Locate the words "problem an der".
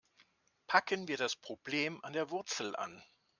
1.35-2.31